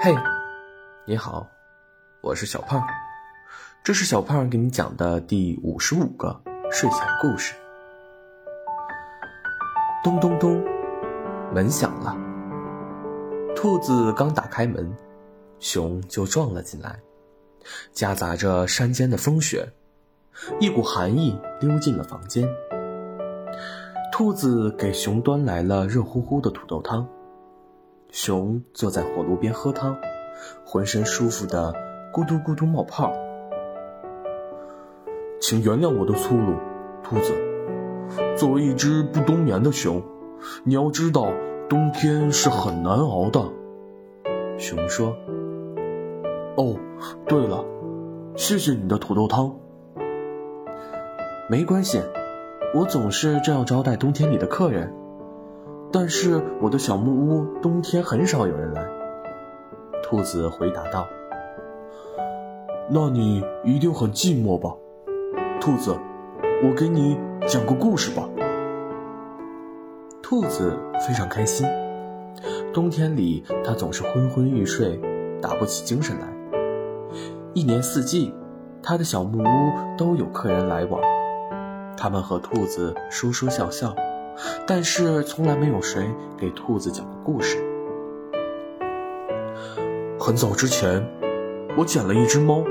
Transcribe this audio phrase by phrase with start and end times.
[0.00, 0.14] 嘿，
[1.04, 1.44] 你好，
[2.20, 2.80] 我是小胖，
[3.82, 6.40] 这是小胖给你讲的第五十五个
[6.70, 7.52] 睡前故事。
[10.04, 10.64] 咚咚咚，
[11.52, 12.16] 门响了。
[13.56, 14.88] 兔子刚打开门，
[15.58, 16.96] 熊就撞了进来，
[17.92, 19.68] 夹杂着山间的风雪，
[20.60, 22.48] 一股寒意溜进了房间。
[24.12, 27.04] 兔子给熊端来了热乎乎的土豆汤。
[28.10, 29.96] 熊坐在火炉边喝汤，
[30.64, 31.74] 浑身舒服的
[32.12, 33.12] 咕嘟咕嘟冒泡。
[35.40, 36.54] 请原谅我的粗鲁，
[37.02, 37.34] 兔子。
[38.34, 40.02] 作为一只不冬眠的熊，
[40.64, 41.30] 你要知道
[41.68, 43.44] 冬天是很难熬的。
[44.56, 45.14] 熊说
[46.56, 46.76] ：“哦，
[47.26, 47.64] 对了，
[48.36, 49.54] 谢谢你的土豆汤。
[51.50, 52.02] 没关系，
[52.74, 54.94] 我总是这样招待冬天里的客人。”
[55.90, 58.84] 但是我的小木屋冬天很少有人来。
[60.02, 61.06] 兔子回答道
[62.90, 64.74] ：“那你一定很寂寞吧，
[65.60, 65.94] 兔子？
[66.62, 68.28] 我给你讲个故事吧。”
[70.22, 71.66] 兔子非常开心。
[72.72, 75.00] 冬天里，它总是昏昏欲睡，
[75.40, 76.26] 打不起精神来。
[77.54, 78.32] 一年四季，
[78.82, 81.00] 它的小木屋都有客人来往，
[81.96, 83.94] 他们和兔子说说笑笑。
[84.66, 87.56] 但是从来没有谁给兔子讲过故事。
[90.20, 91.02] 很早之前，
[91.76, 92.62] 我捡了一只猫，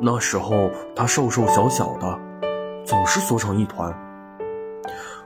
[0.00, 2.18] 那时候它瘦瘦小小的，
[2.84, 3.92] 总是缩成一团。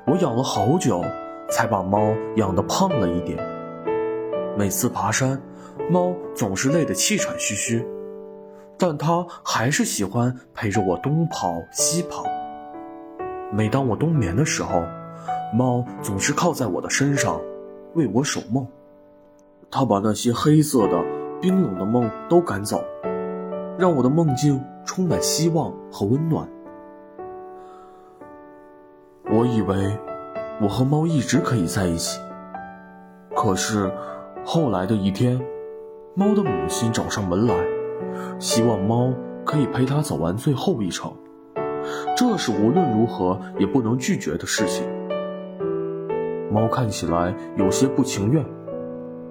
[0.06, 1.02] 我养了好久，
[1.50, 3.38] 才把猫养得胖了一点。
[4.56, 5.40] 每次爬山，
[5.90, 7.84] 猫总是累得气喘吁吁，
[8.78, 12.24] 但它还是喜欢陪着我东跑西跑。
[13.50, 14.82] 每当我冬眠的时候，
[15.54, 17.40] 猫总是靠在我的身上，
[17.94, 18.66] 为我守梦。
[19.70, 21.00] 它把那些黑色的、
[21.40, 22.82] 冰冷的梦都赶走，
[23.78, 26.48] 让我的梦境充满希望和温暖。
[29.30, 29.96] 我以为
[30.60, 32.18] 我和猫一直可以在一起，
[33.32, 33.92] 可是
[34.44, 35.40] 后来的一天，
[36.16, 37.54] 猫的母亲找上门来，
[38.40, 39.12] 希望猫
[39.46, 41.12] 可以陪它走完最后一程。
[42.16, 44.84] 这是无论如何也不能拒绝的事情。
[46.54, 48.44] 猫看起来有些不情愿，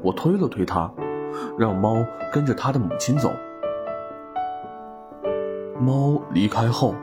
[0.01, 0.91] 我推了推它，
[1.57, 1.95] 让猫
[2.33, 3.31] 跟着它的母亲走。
[5.79, 6.93] 猫离开后，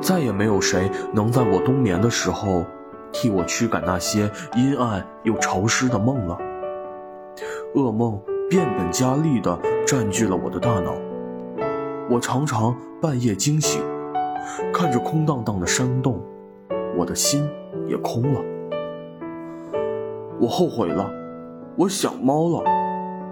[0.00, 2.64] 再也没有谁能在我冬眠的时候
[3.10, 6.38] 替我驱赶那些阴暗又潮湿的梦了。
[7.74, 10.94] 噩梦变本加厉地占据了我的大脑，
[12.08, 13.82] 我常常半夜惊醒，
[14.72, 16.20] 看着空荡荡的山洞，
[16.96, 17.50] 我的心
[17.88, 18.40] 也空了。
[20.42, 21.08] 我后悔了，
[21.76, 22.64] 我想猫了，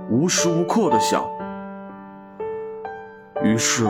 [0.08, 1.28] 无时无刻的想。
[3.42, 3.84] 于是，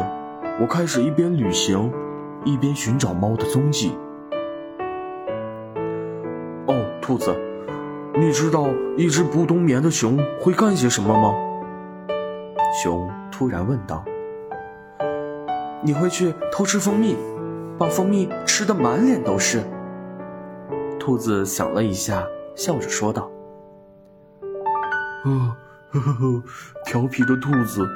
[0.58, 1.92] 我开始一边旅行，
[2.46, 3.92] 一边寻找猫的踪迹。
[6.66, 7.36] 哦，兔子，
[8.14, 11.34] 你知道一只不冬眠的熊会干些什么吗？
[12.82, 14.02] 熊突然问道。
[15.82, 17.14] 你会去偷吃蜂蜜，
[17.76, 19.62] 把蜂蜜吃得满脸都是。
[20.98, 22.24] 兔子想了一下。
[22.60, 23.30] 笑着说道
[25.24, 25.56] ：“呃，
[25.92, 26.42] 呵呵呵，
[26.84, 27.88] 调皮的兔子。”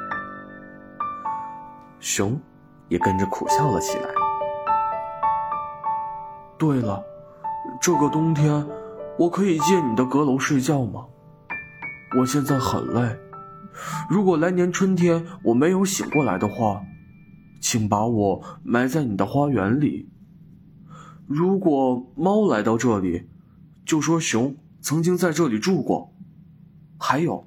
[2.00, 2.40] 熊
[2.88, 4.08] 也跟着苦笑了起来。
[6.56, 7.04] 对了，
[7.78, 8.66] 这个冬天，
[9.18, 11.04] 我可以借你的阁楼睡觉吗？
[12.18, 13.18] 我现在很累。
[14.08, 16.80] 如果来年春天我没有醒过来的话，
[17.60, 20.08] 请把我埋在你的花园里。
[21.26, 23.28] 如果猫来到这里，
[23.84, 26.10] 就说熊曾经在这里住过，
[26.98, 27.46] 还有，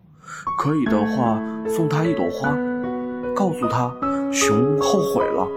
[0.60, 2.56] 可以的话送他一朵花，
[3.36, 3.92] 告诉他
[4.32, 5.48] 熊后悔了，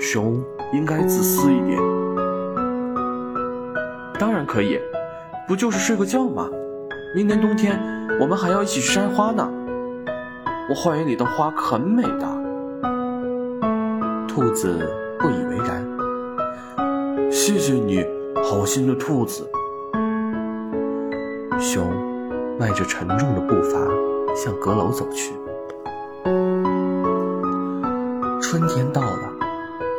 [0.00, 0.42] 熊
[0.72, 1.80] 应该自私一点。
[4.18, 4.80] 当然可以，
[5.46, 6.48] 不就是睡个觉吗？
[7.14, 7.80] 明年冬天
[8.20, 9.48] 我们还要一起去摘花呢。
[10.68, 12.26] 我花园里的花很美的。
[14.26, 15.86] 兔子不以为然。
[17.30, 18.04] 谢谢你，
[18.42, 19.48] 好心的兔子。
[21.60, 21.90] 熊
[22.56, 23.78] 迈着沉重的步伐
[24.36, 25.32] 向阁楼走去。
[28.40, 29.28] 春天到了，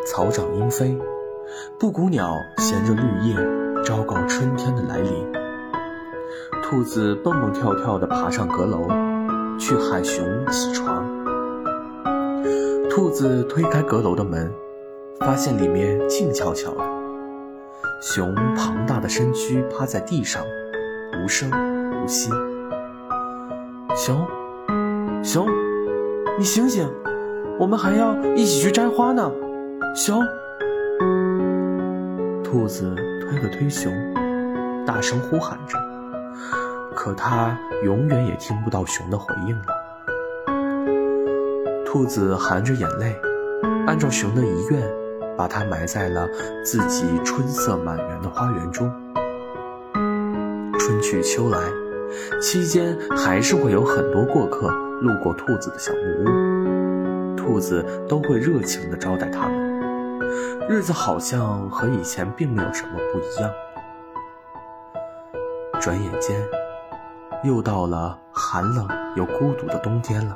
[0.08, 0.98] 草长莺飞，
[1.78, 3.36] 布谷鸟衔着绿叶，
[3.84, 5.12] 昭告春天的来临。
[6.64, 8.88] 兔子蹦蹦跳跳地爬上阁楼，
[9.60, 11.06] 去喊熊起床。
[12.90, 14.50] 兔子推开阁楼的门，
[15.20, 16.84] 发现里面静悄悄的，
[18.02, 20.42] 熊庞大的身躯趴在地上。
[21.20, 22.30] 无声无息，
[23.96, 24.26] 熊，
[25.24, 25.48] 熊，
[26.38, 26.90] 你醒醒，
[27.60, 29.30] 我们还要一起去摘花呢。
[29.96, 30.24] 熊，
[32.44, 33.92] 兔子推了推熊，
[34.86, 35.78] 大声呼喊着，
[36.96, 39.66] 可它永远也听不到熊的回应了。
[41.86, 43.20] 兔子含着眼泪，
[43.86, 44.82] 按照熊的遗愿，
[45.36, 46.28] 把它埋在了
[46.64, 48.90] 自己春色满园的花园中。
[50.90, 51.60] 春去秋来。
[52.42, 54.72] 期间还是会有很多过客
[55.02, 60.20] 路过兔子的小木屋，兔子都会热情地招待他们。
[60.68, 63.52] 日子好像和以前并没有什么不一样。
[65.80, 66.44] 转眼间，
[67.44, 70.36] 又到了寒冷又孤独的冬天了。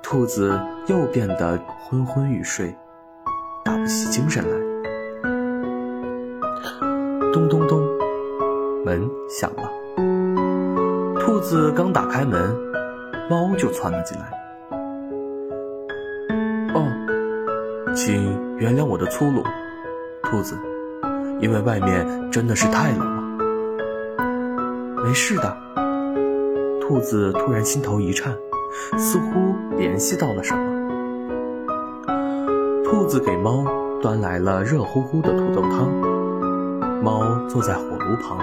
[0.00, 2.72] 兔子又变得昏昏欲睡，
[3.64, 4.56] 打不起精神来。
[7.32, 7.82] 咚咚咚，
[8.84, 9.70] 门响了。
[11.20, 12.54] 兔子刚打开门，
[13.30, 14.24] 猫就窜了进来。
[16.74, 16.86] 哦，
[17.94, 19.42] 请原谅我的粗鲁，
[20.24, 20.56] 兔子，
[21.40, 23.22] 因为外面真的是太冷了。
[25.02, 25.56] 没事的。
[26.80, 28.36] 兔子突然心头一颤，
[28.98, 30.62] 似乎联系到了什么。
[32.84, 33.64] 兔子给猫
[34.02, 35.90] 端来了热乎乎的土豆汤，
[37.02, 38.38] 猫坐在火炉旁，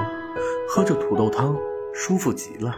[0.69, 1.55] 喝着土豆汤。
[1.93, 2.73] 舒服极了，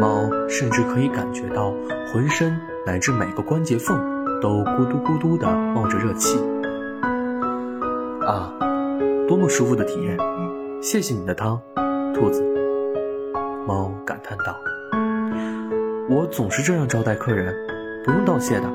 [0.00, 1.74] 猫甚至可以感觉到
[2.10, 3.98] 浑身乃至每个关节缝
[4.40, 6.38] 都咕嘟咕嘟地冒着热气。
[8.22, 8.50] 啊，
[9.28, 10.16] 多么舒服的体验！
[10.80, 11.60] 谢谢你的汤，
[12.14, 12.42] 兔子。
[13.66, 14.56] 猫感叹道
[16.08, 17.54] ：“我总是这样招待客人，
[18.06, 18.66] 不用道谢的。”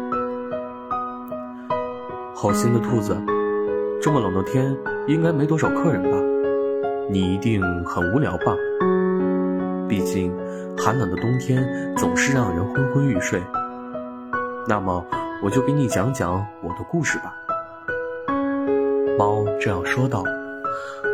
[2.35, 3.17] 好心的兔子，
[3.99, 4.77] 这么冷的天
[5.07, 6.17] 应该没多少客人吧？
[7.09, 8.53] 你一定很无聊吧？
[9.87, 10.35] 毕竟，
[10.77, 11.65] 寒冷的冬天
[11.95, 13.41] 总是让人昏昏欲睡。
[14.67, 15.05] 那么，
[15.41, 17.33] 我就给你讲讲我的故事吧。
[19.17, 20.23] 猫这样说道。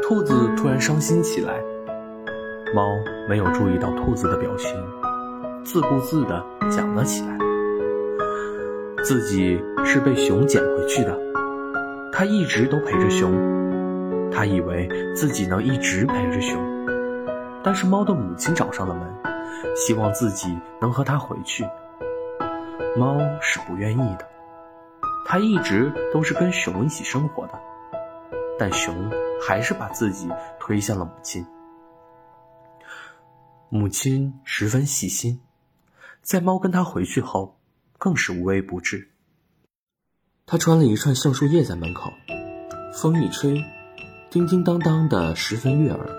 [0.01, 1.61] 兔子突然伤心起来。
[2.75, 2.83] 猫
[3.29, 4.75] 没有注意到兔子的表情，
[5.63, 7.37] 自顾自地讲了起来。
[9.03, 11.17] 自己是被熊捡回去的，
[12.11, 13.31] 它一直都陪着熊，
[14.33, 16.59] 它以为自己能一直陪着熊。
[17.63, 21.63] 但是猫的母亲找上了门，希望自己能和它回去。
[22.97, 24.27] 猫是不愿意的，
[25.25, 27.59] 它一直都是跟熊一起生活的，
[28.59, 29.09] 但熊
[29.41, 31.45] 还是把自己推向了母亲。
[33.69, 35.39] 母亲十分细心，
[36.21, 37.57] 在猫跟它回去后，
[37.97, 39.09] 更是无微不至。
[40.45, 42.11] 他穿了一串橡树叶在门口，
[42.93, 43.63] 风一吹，
[44.33, 46.09] 叮叮当当的，十分悦耳。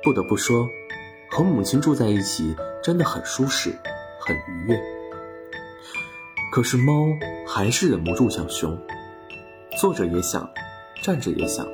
[0.00, 0.68] 不得不说，
[1.28, 3.76] 和母亲住在一起真的很舒适，
[4.20, 4.80] 很愉悦。
[6.52, 7.08] 可是猫
[7.48, 8.78] 还是忍不住想熊，
[9.80, 10.48] 坐着也想，
[11.02, 11.66] 站着也想，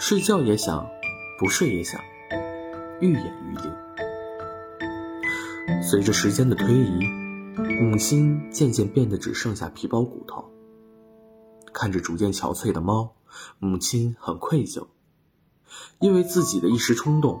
[0.00, 0.84] 睡觉也想，
[1.38, 2.00] 不睡也想，
[2.98, 3.70] 愈演愈烈。
[5.80, 7.06] 随着时间的推移，
[7.80, 10.44] 母亲渐渐变得只剩下皮包骨头。
[11.72, 13.14] 看着逐渐憔悴的猫，
[13.58, 14.86] 母亲很愧疚。
[16.00, 17.40] 因为自己的一时冲动，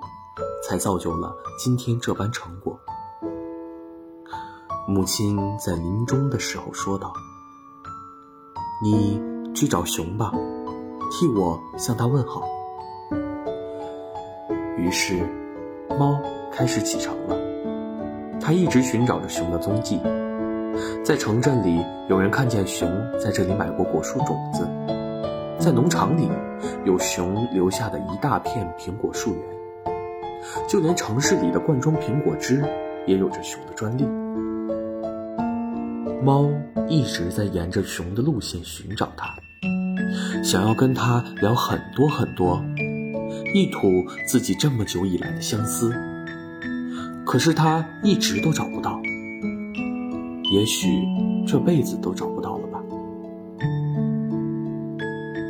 [0.62, 2.78] 才造就了今天这般成果。
[4.86, 7.12] 母亲在临终的时候说道
[8.82, 9.20] ：“你
[9.54, 10.32] 去找熊吧，
[11.10, 12.42] 替我向他问好。”
[14.76, 15.26] 于是，
[15.98, 16.18] 猫
[16.52, 17.36] 开始启程了。
[18.40, 20.00] 它一直寻找着熊的踪迹。
[21.04, 24.66] 在城镇里，有人看见熊在这里买过果树种子。
[25.58, 26.28] 在农场里，
[26.84, 29.42] 有熊留下的一大片苹果树园，
[30.68, 32.64] 就连城市里的罐装苹果汁
[33.06, 34.06] 也有着熊的专利。
[36.22, 36.48] 猫
[36.88, 39.34] 一直在沿着熊的路线寻找它，
[40.44, 42.62] 想要跟它聊很多很多，
[43.52, 43.88] 一吐
[44.26, 45.92] 自己这么久以来的相思。
[47.26, 49.00] 可是它一直都找不到，
[50.52, 50.88] 也许
[51.46, 52.37] 这辈子都找不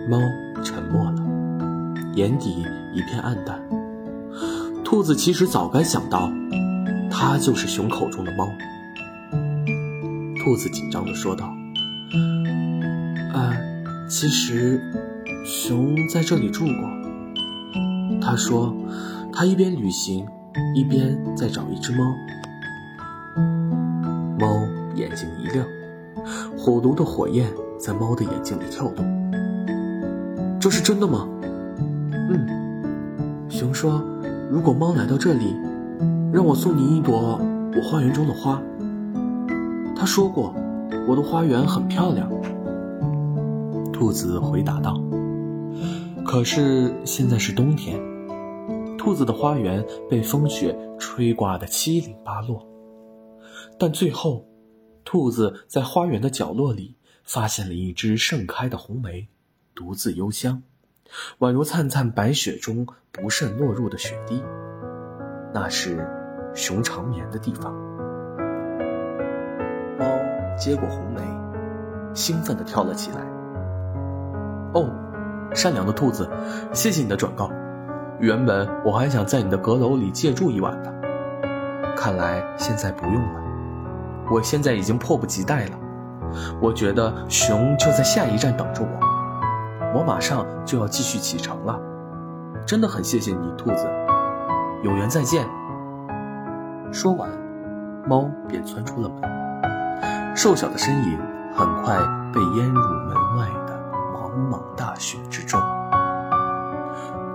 [0.08, 0.18] 猫
[0.64, 1.22] 沉默了，
[2.14, 3.60] 眼底一片暗淡。
[4.82, 6.32] 兔子其实早该想到，
[7.10, 8.48] 它就是熊口中的猫。
[10.42, 11.52] 兔子紧张地说道
[13.34, 13.52] ：“啊，
[14.08, 14.80] 其实，
[15.44, 16.74] 熊在这里住过。
[18.18, 18.74] 他说，
[19.30, 20.26] 他一边旅行，
[20.74, 22.14] 一边在找一只猫。”
[24.40, 25.66] 猫眼睛一亮，
[26.56, 27.46] 火炉的火焰
[27.78, 29.27] 在猫的眼睛里跳动。
[30.60, 31.28] 这是真的吗？
[32.12, 34.02] 嗯，熊说
[34.50, 35.54] ：“如果猫来到这里，
[36.32, 37.40] 让我送你一朵
[37.76, 38.60] 我花园中的花。
[39.94, 40.52] 他说过，
[41.06, 42.28] 我的花园很漂亮。
[43.92, 45.00] 兔子回答道。
[46.24, 48.00] 可是现在是冬天，
[48.98, 52.66] 兔子的花园被风雪吹刮得七零八落。
[53.78, 54.44] 但最后，
[55.04, 59.28] 兔子在花园的角落里发现了一只盛开的红梅，
[59.78, 60.60] 独自幽香，
[61.38, 64.42] 宛如灿灿白雪中不慎落入的雪滴。
[65.54, 66.04] 那是
[66.52, 67.72] 熊长眠的地方。
[69.96, 70.04] 猫
[70.56, 71.22] 接过红梅，
[72.12, 73.18] 兴奋地跳了起来。
[74.74, 74.90] 哦，
[75.54, 76.28] 善良的兔子，
[76.72, 77.48] 谢谢你的转告。
[78.18, 80.92] 原本我还想在你的阁楼里借住一晚的，
[81.96, 83.40] 看来现在不用了。
[84.28, 85.78] 我现在已经迫不及待了。
[86.60, 89.07] 我觉得熊就在下一站等着我，
[89.94, 91.78] 我马上就要继续启程了。
[92.66, 93.88] 真的很谢谢你，兔子。
[94.82, 95.48] 有缘再见。
[96.92, 97.28] 说完，
[98.06, 101.18] 猫便窜出了门，瘦小的身影
[101.54, 101.96] 很快
[102.32, 103.78] 被淹入门外的
[104.12, 105.60] 茫茫大雪之中。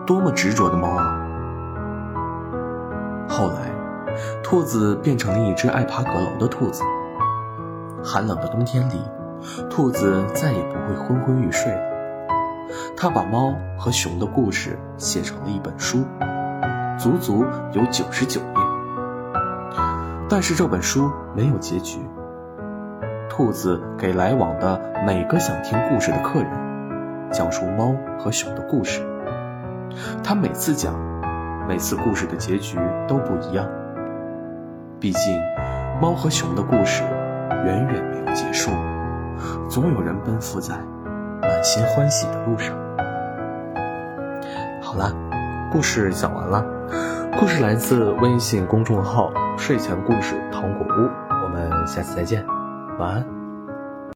[0.06, 1.20] 多么执着的猫啊！
[3.28, 3.72] 后来。
[4.44, 6.84] 兔子变成了一只爱爬阁楼的兔子。
[8.04, 9.02] 寒冷的冬天里，
[9.72, 11.93] 兔子再也不会昏昏欲睡了。
[13.04, 16.06] 他把猫和熊的故事写成了一本书，
[16.98, 17.44] 足足
[17.74, 18.48] 有九十九页。
[20.30, 22.00] 但是这本书没有结局。
[23.30, 26.50] 兔子给来往的每个想听故事的客人
[27.30, 29.02] 讲述猫和熊的故事。
[30.24, 30.96] 他每次讲，
[31.68, 33.68] 每次故事的结局都不一样。
[35.02, 35.38] 毕竟，
[36.02, 37.04] 猫和熊的故事
[37.66, 38.72] 远远没有结束，
[39.70, 40.78] 总有人奔赴在
[41.42, 42.74] 满心欢喜的路上。
[44.94, 45.12] 好了，
[45.72, 46.64] 故事讲完了。
[47.40, 51.10] 故事来自微信公众号“睡前故事糖果屋”，
[51.44, 52.46] 我们下次再见，
[53.00, 53.43] 晚安。